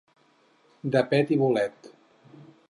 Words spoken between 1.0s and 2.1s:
pet i bolet.